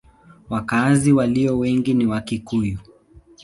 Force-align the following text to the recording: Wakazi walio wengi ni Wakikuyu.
Wakazi 0.49 1.13
walio 1.13 1.59
wengi 1.59 1.93
ni 1.93 2.05
Wakikuyu. 2.05 2.79